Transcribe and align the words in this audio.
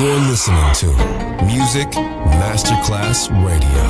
You're 0.00 0.30
listening 0.30 0.72
to 0.76 0.86
Music 1.44 1.88
Masterclass 2.40 3.28
Radio, 3.44 3.84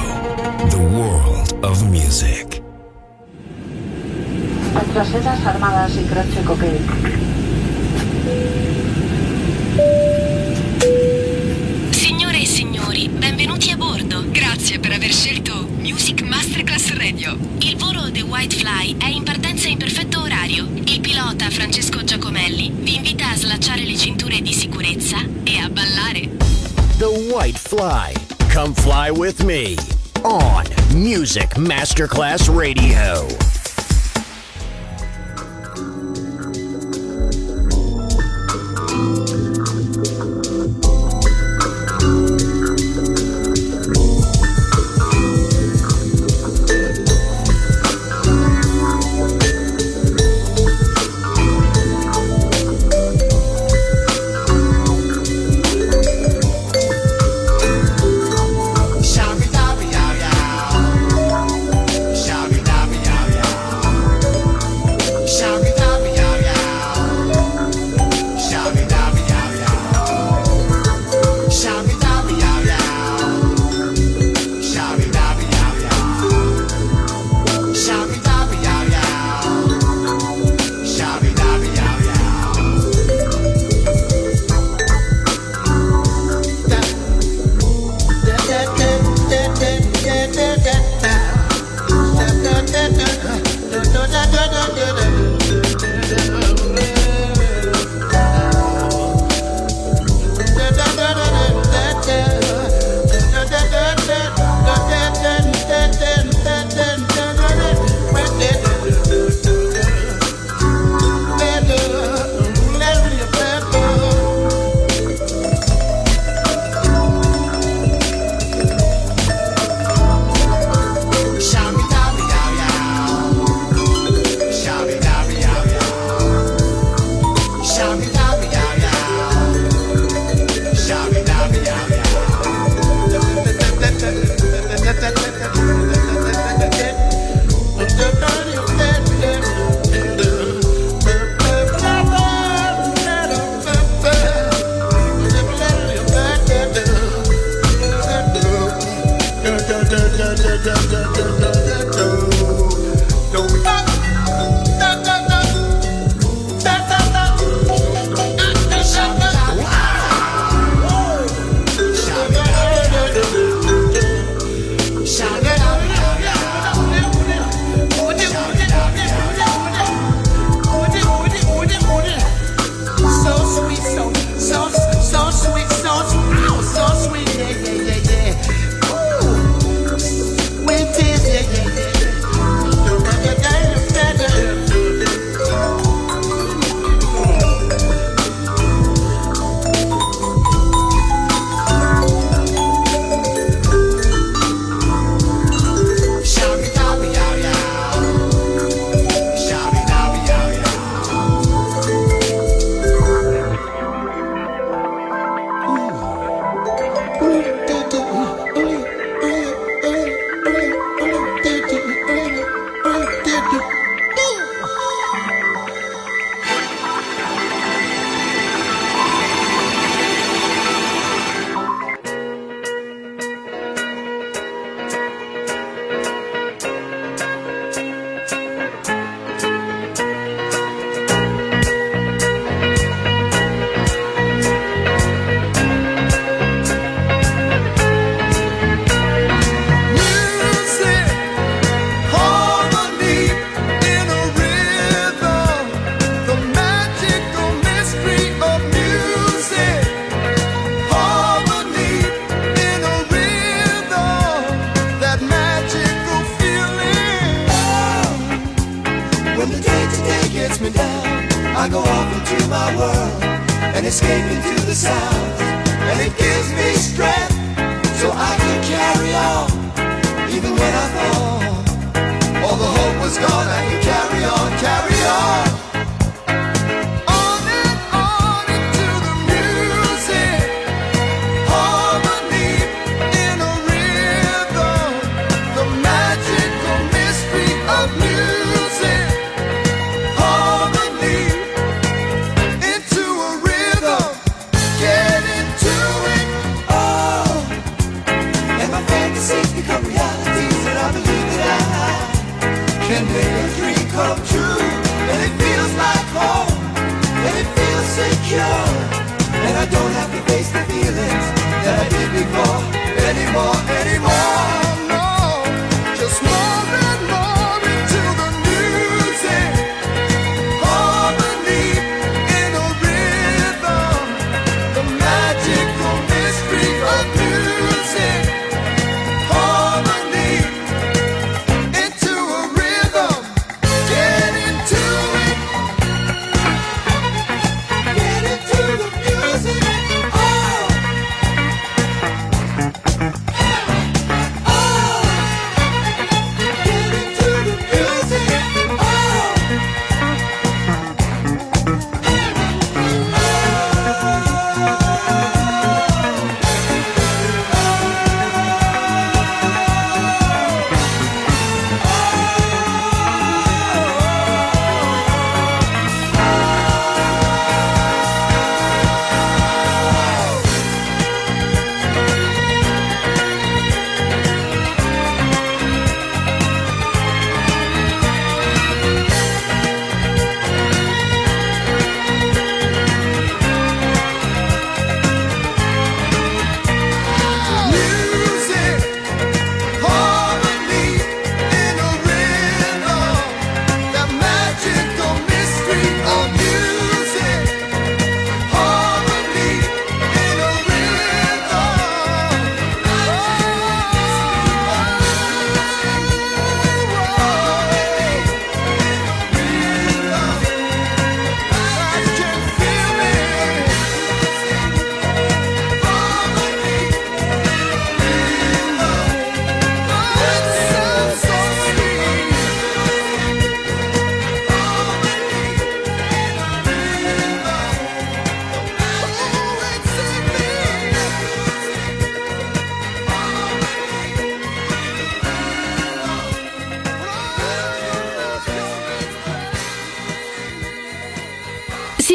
the 0.69 0.79
world 0.79 1.55
of 1.63 1.89
music. 1.89 2.61
Antracedas 4.75 5.47
armadas 5.47 5.95
y 5.95 6.05
croce 6.09 6.43
coquet. 6.43 6.81
Signore 11.91 12.41
e 12.41 12.47
signori, 12.47 13.09
benvenuti 13.09 13.71
a 13.71 13.77
bordo. 13.77 14.25
Grazie 14.33 14.81
per 14.81 14.91
aver 14.91 15.13
scelto 15.13 15.69
Music 15.79 16.23
Masterclass 16.23 16.93
Radio. 16.95 17.39
Il 17.61 17.77
volo 17.77 18.11
The 18.11 18.23
White 18.23 18.57
Fly 18.57 18.97
è 18.99 19.07
in 19.07 19.23
partenza 19.23 19.69
in 19.69 19.79
perfetto 19.79 20.23
orario. 20.23 20.67
Il 21.21 21.27
pilota 21.27 21.51
Francesco 21.51 22.03
Giacomelli 22.03 22.73
vi 22.73 22.95
invita 22.95 23.29
a 23.29 23.37
slacciare 23.37 23.85
le 23.85 23.95
cinture 23.95 24.41
di 24.41 24.55
sicurezza 24.55 25.19
e 25.45 25.59
a 25.59 25.69
ballare. 25.69 26.31
The 26.97 27.29
White 27.31 27.59
Fly. 27.59 28.15
Come 28.55 28.73
fly 28.73 29.11
with 29.11 29.43
me 29.43 29.77
on 30.23 30.65
Music 30.95 31.59
Masterclass 31.59 32.49
Radio. 32.49 33.27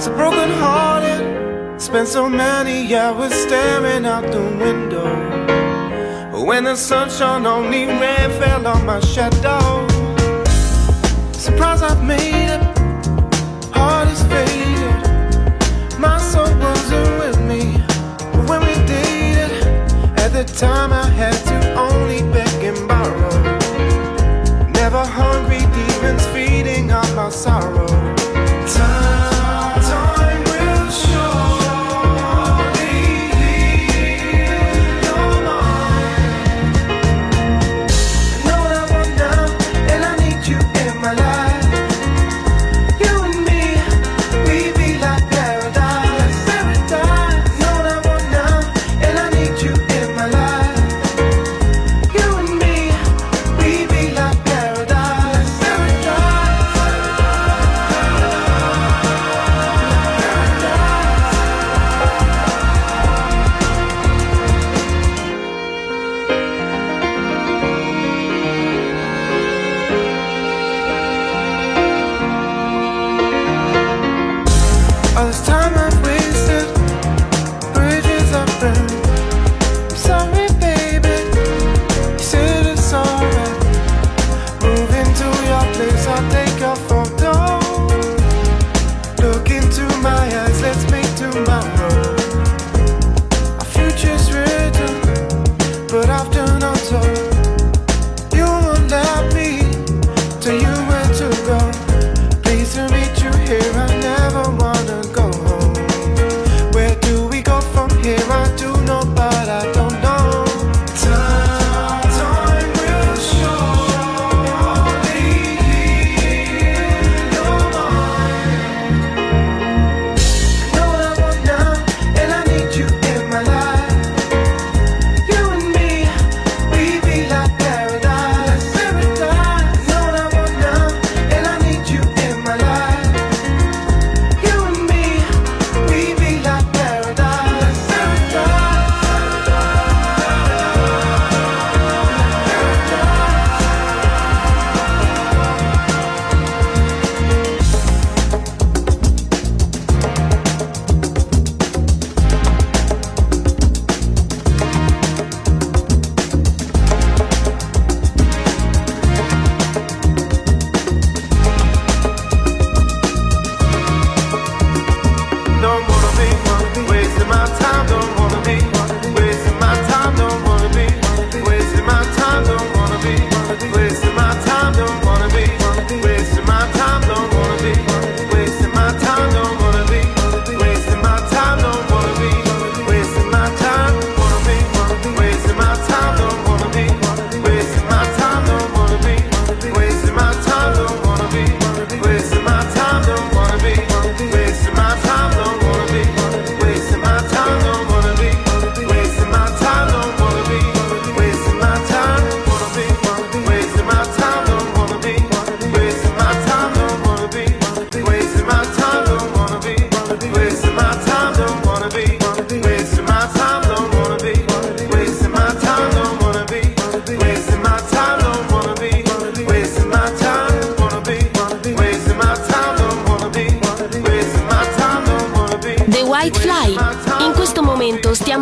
so 0.00 0.14
broken 0.16 0.48
hearted. 0.48 1.78
Spent 1.78 2.08
so 2.08 2.26
many 2.26 2.94
hours 2.94 3.34
staring 3.34 4.06
out 4.06 4.22
the 4.32 4.40
window. 4.40 5.10
When 6.42 6.64
the 6.64 6.74
sunshine 6.74 7.44
only 7.44 7.84
rain 7.84 8.30
fell 8.40 8.66
on 8.66 8.86
my 8.86 9.00
shadow. 9.00 9.86
Surprise, 11.32 11.82
I've 11.82 12.02
made 12.02 12.48
it. 12.56 12.62
Heart 13.74 14.08
is 14.08 14.22
faded. 14.32 15.98
My 15.98 16.18
soul 16.18 16.50
wasn't 16.58 17.18
with 17.18 17.38
me 17.40 17.64
when 18.48 18.60
we 18.60 18.74
dated. 18.86 19.52
At 20.18 20.32
the 20.32 20.44
time, 20.44 20.94
I 20.94 21.08
had 21.08 21.36
to 21.50 21.74
only 21.74 22.22
beg 22.32 22.64
and 22.64 22.88
borrow. 22.88 23.36
Never 24.72 25.04
hungry, 25.04 25.60
demons 25.76 26.24
feeding 26.28 26.90
on 26.90 27.14
my 27.14 27.28
sorrow. 27.28 28.09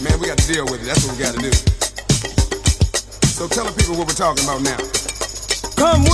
Man, 0.00 0.18
we 0.20 0.26
got 0.28 0.38
to 0.38 0.46
deal 0.52 0.64
with 0.66 0.82
it. 0.82 0.86
That's 0.86 1.04
what 1.06 1.16
we 1.16 1.22
got 1.22 1.34
to 1.34 1.40
do. 1.40 1.52
So 3.26 3.48
tell 3.48 3.64
the 3.64 3.72
people 3.76 3.96
what 3.96 4.06
we're 4.06 4.14
talking 4.14 4.44
about 4.44 4.62
now. 4.62 4.78
Come 5.76 6.04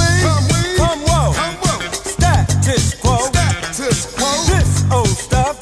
come 0.76 1.00
whoa. 1.06 1.32
Status 1.92 2.94
quo, 3.00 3.18
status 3.26 4.14
quo. 4.14 4.30
This 4.46 4.84
old 4.92 5.08
stuff. 5.08 5.55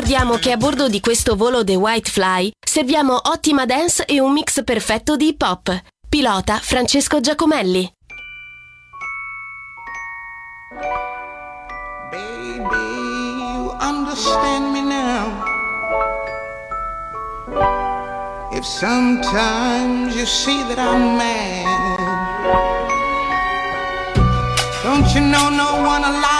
ricordiamo 0.00 0.38
che 0.38 0.50
a 0.50 0.56
bordo 0.56 0.88
di 0.88 0.98
questo 0.98 1.36
volo 1.36 1.62
The 1.62 1.74
White 1.74 2.10
Fly 2.10 2.52
serviamo 2.58 3.20
ottima 3.24 3.66
dance 3.66 4.06
e 4.06 4.18
un 4.18 4.32
mix 4.32 4.64
perfetto 4.64 5.14
di 5.14 5.26
hip 5.26 5.42
hop. 5.42 5.82
Pilota 6.08 6.58
Francesco 6.58 7.20
Giacomelli. 7.20 7.92
understand 13.78 14.72
me 14.72 14.80
now. 14.80 15.44
If 18.52 18.64
sometimes 18.64 20.16
you 20.16 20.24
see 20.24 20.62
that 20.62 20.78
I'm 20.78 21.18
mad, 21.18 21.66
don't 24.82 25.14
you 25.14 25.20
know 25.20 25.50
no 25.50 25.82
one 25.86 26.04
alive? 26.04 26.39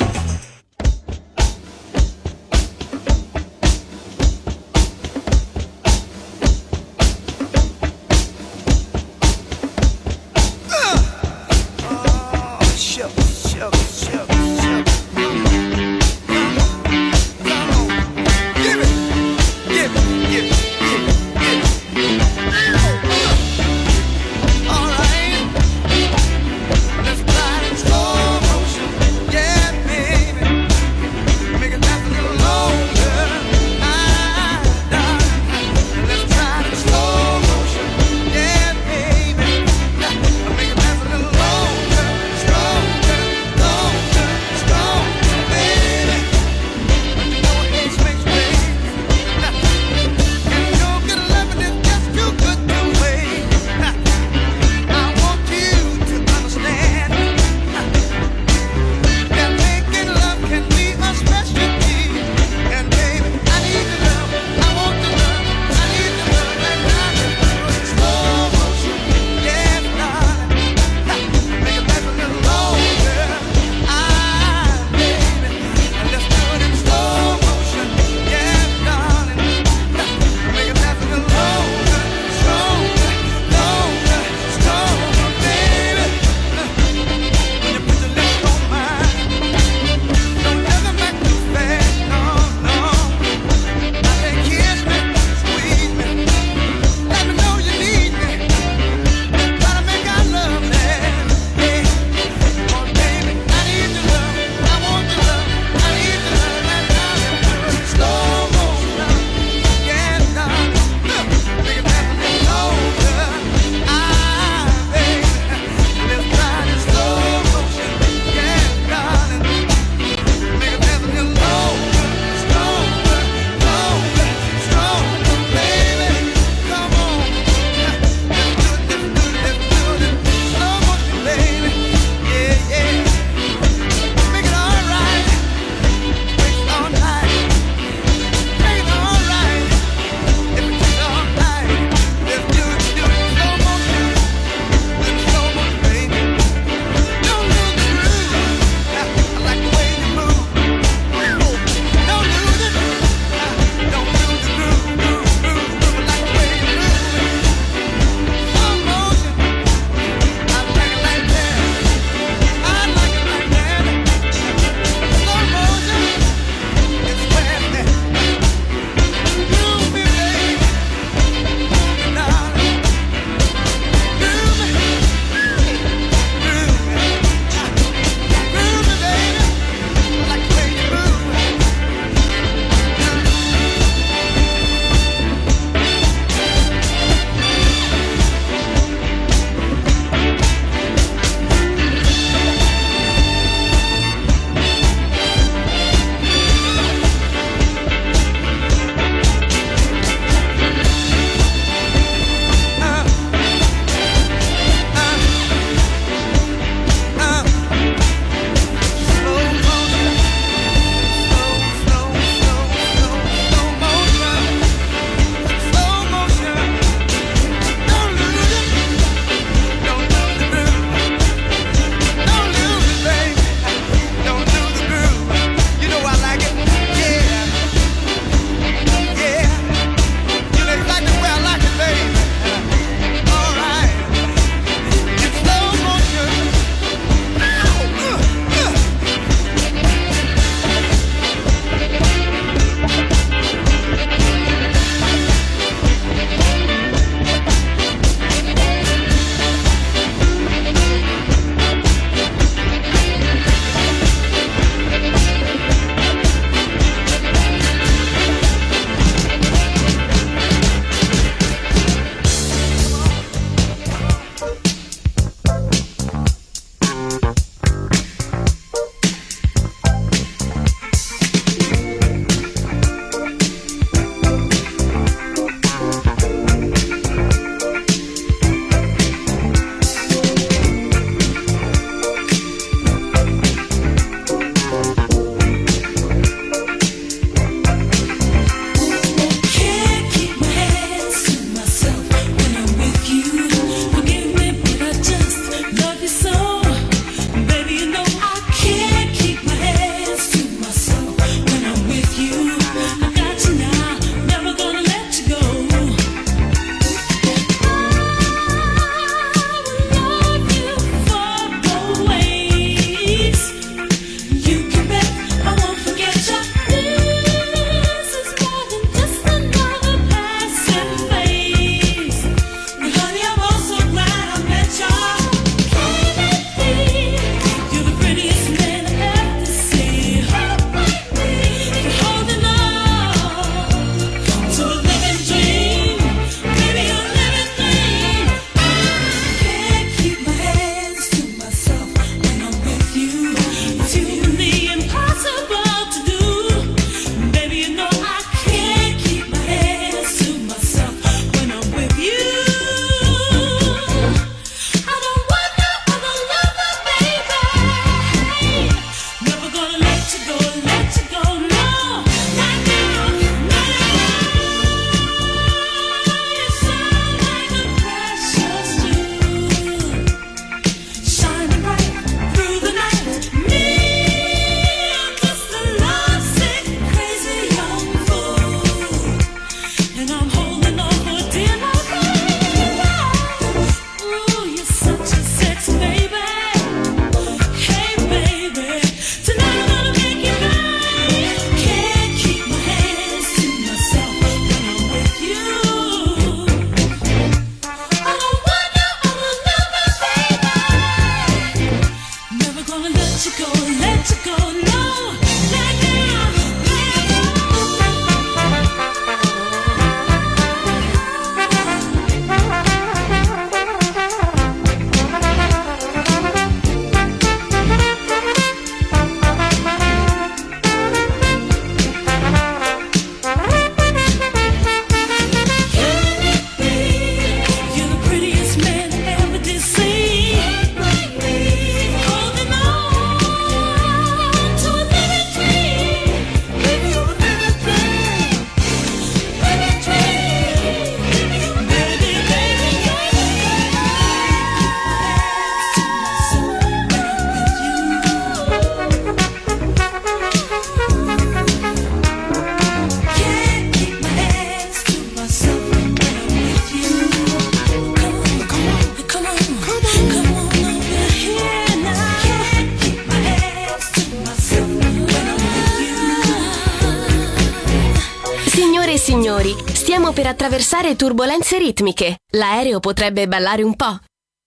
Attraversare 470.61 470.95
turbolenze 470.95 471.57
ritmiche. 471.57 472.17
L'aereo 472.33 472.79
potrebbe 472.79 473.27
ballare 473.27 473.63
un 473.63 473.75
po'. 473.75 473.97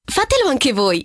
Fatelo 0.05 0.49
anche 0.49 0.73
voi. 0.73 1.03